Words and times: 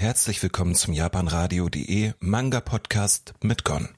Herzlich 0.00 0.42
willkommen 0.42 0.74
zum 0.74 0.94
japanradio.de 0.94 2.12
Manga 2.20 2.60
Podcast 2.60 3.34
mit 3.44 3.64
Gon. 3.66 3.90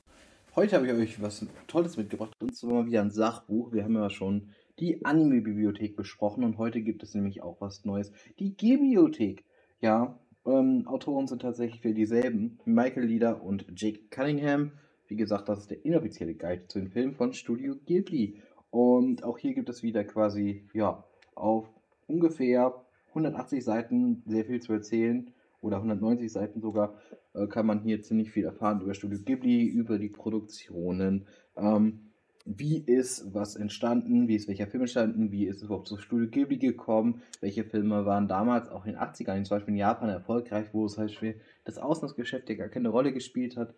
Heute 0.56 0.74
habe 0.74 0.86
ich 0.86 0.92
euch 0.92 1.22
was 1.22 1.46
Tolles 1.68 1.96
mitgebracht 1.96 2.32
und 2.40 2.56
zwar 2.56 2.72
mal 2.72 2.86
wieder 2.86 3.02
ein 3.02 3.12
Sachbuch. 3.12 3.72
Wir 3.72 3.84
haben 3.84 3.94
ja 3.94 4.10
schon 4.10 4.48
die 4.80 5.04
Anime-Bibliothek 5.04 5.94
besprochen 5.94 6.42
und 6.42 6.58
heute 6.58 6.80
gibt 6.80 7.04
es 7.04 7.14
nämlich 7.14 7.44
auch 7.44 7.60
was 7.60 7.84
Neues. 7.84 8.10
Die 8.40 8.56
G-Bibliothek. 8.56 9.44
Ja, 9.80 10.18
ähm, 10.44 10.88
Autoren 10.88 11.28
sind 11.28 11.42
tatsächlich 11.42 11.84
wieder 11.84 11.94
dieselben. 11.94 12.58
Michael 12.64 13.04
Lieder 13.04 13.40
und 13.40 13.66
Jake 13.76 14.00
Cunningham. 14.10 14.72
Wie 15.06 15.14
gesagt, 15.14 15.48
das 15.48 15.60
ist 15.60 15.70
der 15.70 15.84
inoffizielle 15.84 16.34
Guide 16.34 16.66
zu 16.66 16.80
den 16.80 16.90
Filmen 16.90 17.14
von 17.14 17.32
Studio 17.32 17.76
Ghibli. 17.86 18.42
Und 18.72 19.22
auch 19.22 19.38
hier 19.38 19.54
gibt 19.54 19.68
es 19.68 19.84
wieder 19.84 20.02
quasi, 20.02 20.64
ja, 20.74 21.04
auf 21.36 21.68
ungefähr 22.08 22.74
180 23.10 23.62
Seiten 23.62 24.24
sehr 24.26 24.44
viel 24.44 24.58
zu 24.58 24.72
erzählen 24.72 25.32
oder 25.62 25.76
190 25.76 26.30
Seiten 26.30 26.60
sogar, 26.60 26.94
äh, 27.34 27.46
kann 27.46 27.66
man 27.66 27.80
hier 27.80 28.02
ziemlich 28.02 28.30
viel 28.30 28.44
erfahren 28.44 28.82
über 28.82 28.92
Studio 28.92 29.18
Ghibli, 29.24 29.64
über 29.64 29.98
die 29.98 30.10
Produktionen, 30.10 31.26
ähm, 31.56 32.12
wie 32.44 32.78
ist 32.78 33.32
was 33.34 33.54
entstanden, 33.54 34.26
wie 34.26 34.34
ist 34.34 34.48
welcher 34.48 34.66
Film 34.66 34.82
entstanden, 34.82 35.30
wie 35.30 35.46
ist 35.46 35.58
es 35.58 35.62
überhaupt 35.62 35.86
zu 35.86 35.96
Studio 35.96 36.28
Ghibli 36.28 36.58
gekommen, 36.58 37.22
welche 37.40 37.64
Filme 37.64 38.04
waren 38.04 38.26
damals 38.26 38.68
auch 38.68 38.84
in 38.84 38.92
den 38.92 39.00
80ern, 39.00 39.44
zum 39.44 39.56
Beispiel 39.56 39.74
in 39.74 39.78
Japan 39.78 40.08
erfolgreich, 40.08 40.66
wo 40.72 40.84
es 40.84 40.98
halt 40.98 41.12
schwer 41.12 41.34
das 41.64 41.78
Auslandsgeschäft 41.78 42.48
ja 42.50 42.56
gar 42.56 42.68
keine 42.68 42.88
Rolle 42.88 43.12
gespielt 43.12 43.56
hat, 43.56 43.74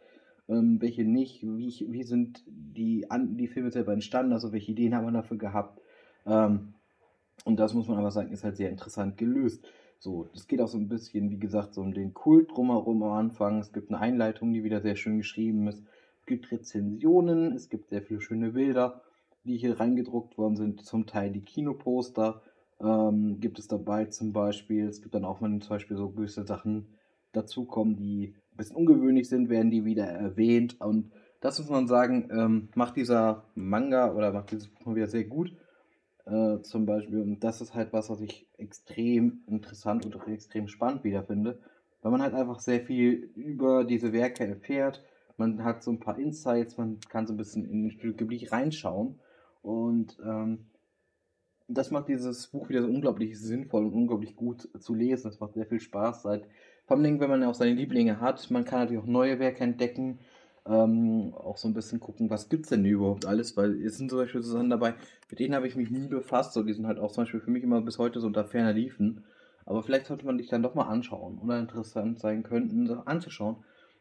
ähm, 0.49 0.81
welche 0.81 1.05
nicht, 1.05 1.43
wie, 1.43 1.87
wie 1.91 2.03
sind 2.05 2.43
die, 2.47 3.07
die 3.11 3.49
Filme 3.49 3.71
selber 3.71 3.93
entstanden, 3.93 4.33
also 4.33 4.53
welche 4.53 4.73
Ideen 4.73 4.95
haben 4.95 5.07
wir 5.07 5.13
dafür 5.13 5.37
gehabt. 5.37 5.81
Ähm, 6.25 6.75
und 7.45 7.61
das 7.61 7.75
muss 7.75 7.89
man 7.89 7.99
aber 7.99 8.11
sagen, 8.11 8.33
ist 8.33 8.45
halt 8.45 8.57
sehr 8.57 8.71
interessant 8.71 9.19
gelöst. 9.19 9.67
So, 10.05 10.29
das 10.35 10.47
geht 10.47 10.61
auch 10.61 10.69
so 10.69 10.77
ein 10.77 10.91
bisschen, 10.91 11.31
wie 11.31 11.39
gesagt, 11.39 11.73
so 11.73 11.81
um 11.81 11.95
den 11.95 12.13
Kult 12.13 12.51
drumherum 12.51 13.03
am 13.05 13.13
Anfang. 13.13 13.61
Es 13.61 13.73
gibt 13.73 13.91
eine 13.91 14.01
Einleitung, 14.01 14.53
die 14.53 14.63
wieder 14.63 14.83
sehr 14.83 14.97
schön 14.97 15.17
geschrieben 15.17 15.67
ist. 15.67 15.83
Es 16.21 16.27
gibt 16.27 16.53
Rezensionen, 16.53 17.53
es 17.53 17.71
gibt 17.71 17.89
sehr 17.89 18.03
viele 18.03 18.21
schöne 18.21 18.51
Bilder, 18.51 19.01
die 19.45 19.57
hier 19.57 19.81
reingedruckt 19.81 20.37
worden 20.37 20.57
sind. 20.57 20.85
Zum 20.85 21.07
Teil 21.07 21.31
die 21.31 21.41
Kinoposter 21.41 22.43
ähm, 22.83 23.41
gibt 23.41 23.59
es 23.59 23.67
dabei 23.67 24.05
zum 24.05 24.35
Beispiel. 24.35 24.87
Es 24.87 25.01
gibt 25.01 25.15
dann 25.15 25.25
auch, 25.25 25.41
wenn 25.41 25.63
zum 25.63 25.71
Beispiel 25.71 25.97
so 25.97 26.11
gewisse 26.11 26.45
Sachen 26.45 26.99
dazukommen, 27.33 27.97
die 27.97 28.35
ein 28.53 28.57
bisschen 28.59 28.77
ungewöhnlich 28.77 29.27
sind, 29.27 29.49
werden 29.49 29.71
die 29.71 29.87
wieder 29.87 30.05
erwähnt. 30.05 30.79
Und 30.83 31.13
das 31.41 31.59
muss 31.59 31.71
man 31.71 31.87
sagen, 31.87 32.29
ähm, 32.31 32.69
macht 32.75 32.97
dieser 32.97 33.45
Manga 33.55 34.13
oder 34.13 34.35
macht 34.35 34.51
dieses 34.51 34.69
Buch 34.69 34.85
mal 34.85 34.97
wieder 34.97 35.09
sehr 35.09 35.25
gut 35.25 35.57
äh, 36.27 36.61
zum 36.63 36.87
Beispiel. 36.87 37.21
Und 37.21 37.41
das 37.45 37.61
ist 37.61 37.75
halt 37.75 37.93
was, 37.93 38.11
was 38.11 38.21
ich 38.21 38.47
extrem 38.59 39.43
interessant 39.47 40.07
und 40.07 40.17
auch 40.17 40.27
extrem 40.27 40.69
spannend 40.69 41.05
wiederfinde, 41.05 41.59
weil 42.03 42.13
man 42.13 42.23
halt 42.23 42.35
einfach 42.35 42.61
sehr 42.61 42.81
viel 42.81 43.31
über 43.35 43.85
diese 43.85 44.13
Werke 44.13 44.47
erfährt. 44.47 45.03
Man 45.37 45.65
hat 45.65 45.83
so 45.83 45.91
ein 45.91 46.01
paar 46.01 46.19
Insights, 46.19 46.77
man 46.79 47.01
kann 47.09 47.27
so 47.27 47.33
ein 47.33 47.37
bisschen 47.37 47.65
in 47.65 47.89
den 47.89 48.17
Gebiet 48.17 48.53
reinschauen. 48.53 49.19
Und 49.63 50.19
ähm, 50.25 50.67
das 51.69 51.91
macht 51.91 52.09
dieses 52.09 52.49
Buch 52.49 52.69
wieder 52.69 52.83
so 52.83 52.89
unglaublich 52.89 53.41
sinnvoll 53.41 53.87
und 53.87 53.95
unglaublich 53.95 54.37
gut 54.37 54.69
zu 54.79 54.95
lesen. 54.95 55.31
Das 55.31 55.41
macht 55.41 55.55
sehr 55.55 55.67
viel 55.67 55.81
Spaß. 55.81 56.23
Seit, 56.23 56.47
vor 56.87 56.99
allem, 56.99 57.21
wenn 57.21 57.31
man 57.31 57.43
auch 57.45 57.55
seine 57.55 57.75
Lieblinge 57.75 58.21
hat. 58.21 58.51
Man 58.51 58.65
kann 58.65 58.81
natürlich 58.81 59.03
auch 59.03 59.09
neue 59.09 59.39
Werke 59.39 59.65
entdecken 59.65 60.19
ähm, 60.67 61.35
auch 61.35 61.57
so 61.57 61.69
ein 61.69 61.75
bisschen 61.75 62.01
gucken, 62.01 62.31
was 62.31 62.49
gibt 62.49 62.65
es 62.65 62.71
denn 62.71 62.85
überhaupt 62.85 63.27
alles, 63.27 63.57
weil 63.57 63.83
es 63.85 63.99
sind 63.99 64.11
zum 64.11 64.19
Beispiel 64.19 64.43
so 64.43 64.53
Sachen 64.53 64.71
dabei, 64.71 64.95
mit 65.31 65.39
denen 65.39 65.55
habe 65.55 65.67
ich 65.67 65.77
mich 65.77 65.91
nie 65.91 66.09
befasst, 66.09 66.53
so 66.55 66.63
die 66.63 66.73
sind 66.73 66.87
halt 66.87 66.99
auch 66.99 67.13
zum 67.13 67.25
Beispiel 67.25 67.41
für 67.41 67.51
mich 67.51 67.63
immer 67.63 67.81
bis 67.83 67.99
heute 67.99 68.21
so 68.21 68.27
unter 68.27 68.45
ferner 68.45 68.73
liefen, 68.73 69.25
aber 69.67 69.83
vielleicht 69.83 70.07
sollte 70.07 70.27
man 70.27 70.39
dich 70.39 70.49
dann 70.49 70.63
doch 70.63 70.75
mal 70.75 70.89
anschauen 70.89 71.39
oder 71.39 71.59
interessant 71.59 72.19
sein 72.19 72.43
könnten, 72.43 72.91
anzuschauen, 72.91 73.57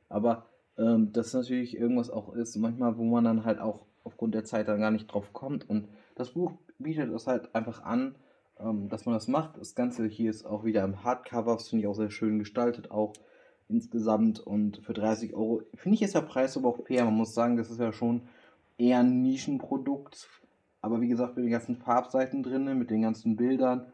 aber 0.09 0.47
ähm, 0.77 1.11
das 1.11 1.33
natürlich 1.33 1.77
irgendwas 1.77 2.09
auch 2.09 2.33
ist, 2.33 2.55
manchmal, 2.57 2.97
wo 2.97 3.03
man 3.03 3.23
dann 3.23 3.45
halt 3.45 3.59
auch 3.59 3.85
aufgrund 4.03 4.35
der 4.35 4.43
Zeit 4.43 4.67
dann 4.67 4.79
gar 4.79 4.91
nicht 4.91 5.07
drauf 5.07 5.33
kommt. 5.33 5.69
Und 5.69 5.87
das 6.15 6.31
Buch 6.31 6.51
bietet 6.79 7.11
es 7.11 7.27
halt 7.27 7.53
einfach 7.55 7.83
an, 7.83 8.15
ähm, 8.59 8.89
dass 8.89 9.05
man 9.05 9.13
das 9.13 9.27
macht. 9.27 9.57
Das 9.57 9.75
Ganze 9.75 10.05
hier 10.05 10.29
ist 10.29 10.45
auch 10.45 10.65
wieder 10.65 10.83
im 10.83 11.03
Hardcover, 11.03 11.53
das 11.53 11.69
finde 11.69 11.83
ich 11.83 11.87
auch 11.87 11.95
sehr 11.95 12.11
schön 12.11 12.39
gestaltet, 12.39 12.91
auch 12.91 13.13
insgesamt 13.73 14.39
und 14.39 14.77
für 14.77 14.93
30 14.93 15.33
Euro 15.33 15.63
finde 15.73 15.95
ich 15.95 16.03
ist 16.03 16.15
der 16.15 16.21
Preis 16.21 16.55
aber 16.55 16.69
auch 16.69 16.85
fair. 16.85 17.05
Man 17.05 17.15
muss 17.15 17.33
sagen, 17.33 17.57
das 17.57 17.71
ist 17.71 17.79
ja 17.79 17.91
schon 17.91 18.21
eher 18.77 18.99
ein 18.99 19.21
Nischenprodukt. 19.21 20.29
Aber 20.81 21.01
wie 21.01 21.07
gesagt, 21.07 21.35
mit 21.35 21.45
den 21.45 21.51
ganzen 21.51 21.77
Farbseiten 21.77 22.43
drin, 22.43 22.77
mit 22.77 22.89
den 22.89 23.01
ganzen 23.01 23.35
Bildern, 23.35 23.87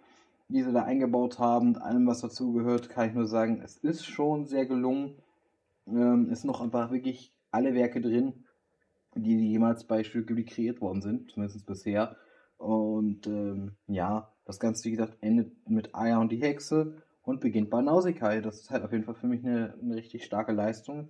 die 0.50 0.64
sie 0.64 0.74
da 0.74 0.84
eingebaut 0.84 1.40
haben, 1.40 1.78
allem, 1.78 2.08
was 2.08 2.22
dazugehört, 2.22 2.90
kann 2.90 3.08
ich 3.08 3.16
nur 3.16 3.28
sagen, 3.28 3.62
es 3.64 3.78
ist 3.78 4.06
schon 4.06 4.48
sehr 4.48 4.66
gelungen. 4.66 5.16
Ähm, 5.88 6.30
es 6.32 6.42
sind 6.42 6.48
noch 6.48 6.62
einfach 6.62 6.92
wirklich 6.92 7.32
alle 7.52 7.74
Werke 7.74 8.02
drin, 8.02 8.34
die 9.16 9.52
jemals 9.52 9.84
bei 9.84 10.04
Stücke 10.04 10.44
kreiert 10.44 10.82
worden 10.82 11.02
sind, 11.02 11.32
zumindest 11.32 11.66
bisher. 11.66 12.16
Und 12.58 13.28
ähm, 13.28 13.74
ja, 13.88 14.32
das 14.46 14.60
Ganze, 14.60 14.86
wie 14.86 14.92
gesagt, 14.92 15.18
endet 15.22 15.70
mit 15.70 15.94
Aya 15.94 16.20
und 16.20 16.32
die 16.32 16.42
Hexe 16.42 16.96
und 17.30 17.40
beginnt 17.40 17.70
bei 17.70 17.82
Nausicaa. 17.82 18.42
Das 18.42 18.62
ist 18.62 18.72
halt 18.72 18.84
auf 18.84 18.92
jeden 18.92 19.04
Fall 19.04 19.16
für 19.16 19.28
mich 19.28 19.46
eine, 19.46 19.74
eine 19.82 19.96
richtig 19.96 20.26
starke 20.26 20.52
Leistung. 20.52 21.10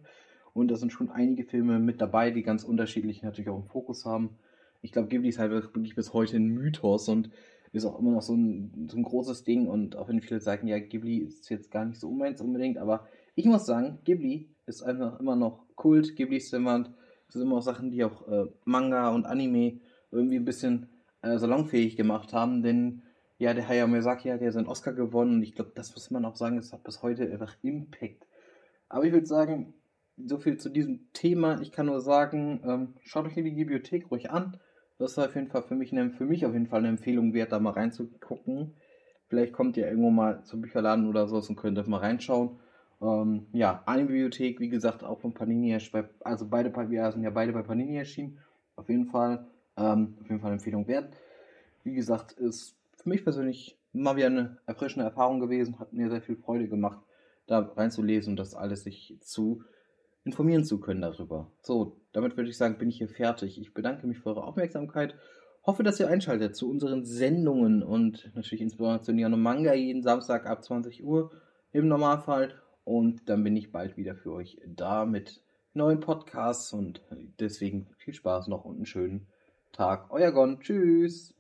Und 0.54 0.70
da 0.70 0.76
sind 0.76 0.92
schon 0.92 1.10
einige 1.10 1.44
Filme 1.44 1.80
mit 1.80 2.02
dabei, 2.02 2.32
die 2.32 2.44
ganz 2.44 2.64
unterschiedlich 2.64 3.24
natürlich 3.24 3.50
auch 3.50 3.56
einen 3.56 3.66
Fokus 3.66 4.06
haben. 4.06 4.38
Ich 4.82 4.92
glaube, 4.92 5.08
Ghibli 5.08 5.30
ist 5.30 5.40
halt 5.40 5.52
wirklich 5.52 5.96
bis 5.96 6.14
heute 6.14 6.38
ein 6.38 6.48
Mythos 6.48 7.08
und 7.08 7.30
ist 7.72 7.86
auch 7.86 8.00
immer 8.00 8.12
noch 8.12 8.22
so 8.22 8.34
ein, 8.34 8.88
so 8.90 8.98
ein 8.98 9.04
großes 9.04 9.44
Ding. 9.44 9.68
Und 9.68 9.96
auch 9.96 10.10
wenn 10.10 10.22
viele 10.22 10.40
sagen, 10.40 10.68
ja, 10.68 10.80
Ghibli 10.80 11.18
ist 11.18 11.50
jetzt 11.50 11.72
gar 11.72 11.86
nicht 11.86 12.00
so 12.00 12.12
meins 12.12 12.42
unbedingt, 12.42 12.78
aber 12.78 13.08
ich 13.36 13.46
muss 13.46 13.66
sagen, 13.66 14.00
Ghibli 14.04 14.50
ist 14.66 14.82
einfach 14.82 15.20
immer 15.20 15.36
noch 15.36 15.66
Kult. 15.76 16.16
Ghibli 16.16 16.38
ist 16.38 16.54
immer, 16.54 16.80
das 16.80 17.34
sind 17.34 17.44
immer 17.44 17.58
auch 17.58 17.62
Sachen, 17.62 17.92
die 17.92 18.04
auch 18.04 18.28
äh, 18.28 18.48
Manga 18.66 19.10
und 19.10 19.26
Anime 19.26 19.80
irgendwie 20.12 20.38
ein 20.38 20.46
bisschen 20.46 20.88
äh, 21.22 21.38
salonfähig 21.38 21.96
gemacht 21.96 22.34
haben, 22.34 22.64
denn 22.64 23.04
ja, 23.40 23.54
der 23.54 23.68
Hayao 23.68 23.88
Miyazaki 23.88 24.30
hat 24.30 24.42
ja 24.42 24.52
seinen 24.52 24.68
Oscar 24.68 24.92
gewonnen 24.94 25.36
und 25.36 25.44
ich 25.44 25.56
glaube, 25.56 25.72
das 25.74 25.94
muss 25.96 26.12
man 26.12 26.26
auch 26.26 26.36
sagen, 26.36 26.58
es 26.58 26.74
hat 26.74 26.84
bis 26.84 27.02
heute 27.02 27.24
einfach 27.32 27.56
Impact. 27.64 28.28
Aber 28.90 29.06
ich 29.06 29.14
würde 29.14 29.26
sagen, 29.26 29.74
so 30.18 30.38
viel 30.38 30.58
zu 30.58 30.70
diesem 30.70 31.12
Thema. 31.14 31.62
Ich 31.62 31.72
kann 31.72 31.86
nur 31.86 32.02
sagen, 32.02 32.62
ähm, 32.66 32.94
schaut 33.02 33.26
euch 33.26 33.36
die 33.36 33.44
Bibliothek 33.44 34.12
ruhig 34.12 34.30
an. 34.30 34.60
Das 34.98 35.12
ist 35.12 35.20
auf 35.20 35.36
jeden 35.36 35.48
Fall 35.48 35.64
für 35.64 35.76
mich, 35.76 35.94
eine, 35.94 36.10
für 36.10 36.26
mich 36.26 36.46
auf 36.46 36.52
jeden 36.52 36.68
Fall 36.68 36.80
eine 36.80 36.90
Empfehlung 36.90 37.34
wert, 37.34 37.54
da 37.54 37.60
mal 37.60 37.72
reinzugucken. 37.72 38.74
Vielleicht 39.28 39.54
kommt 39.54 39.78
ihr 39.78 39.88
irgendwo 39.88 40.10
mal 40.10 40.44
zum 40.44 40.62
Bücherladen 40.62 41.08
oder 41.08 41.28
sowas 41.28 41.48
und 41.50 41.56
könnt 41.56 41.78
da 41.78 41.84
mal 41.88 42.00
reinschauen. 42.00 42.60
Ähm, 43.02 43.46
ja, 43.54 43.84
eine 43.86 44.04
Bibliothek, 44.04 44.60
wie 44.60 44.68
gesagt, 44.68 45.06
auch 45.06 45.22
von 45.22 45.34
Panini 45.34 45.74
also 46.22 46.48
beide 46.50 46.76
wir 46.90 47.12
sind 47.14 47.24
ja 47.24 47.30
beide 47.30 47.54
bei 47.54 47.62
Panini 47.62 47.96
erschienen. 47.96 48.40
Auf 48.76 48.90
jeden 48.90 49.06
Fall, 49.06 49.48
ähm, 49.78 50.18
auf 50.20 50.28
jeden 50.28 50.42
Fall 50.42 50.50
eine 50.50 50.58
Empfehlung 50.58 50.88
wert. 50.90 51.14
Wie 51.86 51.94
gesagt, 51.94 52.34
ist 52.34 52.76
für 53.02 53.10
mich 53.10 53.24
persönlich 53.24 53.78
mal 53.94 54.16
wieder 54.16 54.28
eine 54.28 54.58
erfrischende 54.66 55.06
Erfahrung 55.06 55.40
gewesen, 55.40 55.80
hat 55.80 55.94
mir 55.94 56.10
sehr 56.10 56.22
viel 56.22 56.36
Freude 56.36 56.68
gemacht, 56.68 57.00
da 57.48 57.60
reinzulesen 57.60 58.34
und 58.34 58.38
das 58.38 58.54
alles 58.54 58.84
sich 58.84 59.18
zu 59.22 59.64
informieren 60.24 60.64
zu 60.64 60.80
können 60.80 61.02
darüber. 61.02 61.52
So, 61.62 62.00
damit 62.12 62.38
würde 62.38 62.50
ich 62.50 62.58
sagen, 62.58 62.78
bin 62.78 62.90
ich 62.90 62.98
hier 62.98 63.10
fertig. 63.10 63.60
Ich 63.60 63.74
bedanke 63.74 64.06
mich 64.06 64.20
für 64.20 64.30
eure 64.30 64.44
Aufmerksamkeit. 64.44 65.16
Hoffe, 65.64 65.84
dass 65.84 66.00
ihr 66.00 66.08
einschaltet 66.08 66.56
zu 66.56 66.70
unseren 66.70 67.06
Sendungen 67.06 67.84
und 67.84 68.32
natürlich 68.36 68.62
Inspiration 68.62 69.18
Jano 69.18 69.38
Manga 69.38 69.74
jeden 69.74 70.04
Samstag 70.04 70.46
ab 70.46 70.64
20 70.64 71.04
Uhr 71.04 71.32
im 71.72 71.88
Normalfall. 71.88 72.54
Und 72.84 73.30
dann 73.30 73.44
bin 73.44 73.56
ich 73.56 73.72
bald 73.72 73.98
wieder 73.98 74.16
für 74.16 74.34
euch 74.34 74.60
da 74.66 75.06
mit 75.06 75.42
neuen 75.74 76.00
Podcasts 76.00 76.74
und 76.74 77.02
deswegen 77.40 77.88
viel 77.98 78.14
Spaß 78.14 78.48
noch 78.48 78.66
und 78.66 78.78
einen 78.78 78.86
schönen 78.86 79.28
Tag. 79.72 80.12
Euer 80.12 80.32
Gon. 80.32 80.60
Tschüss. 80.60 81.39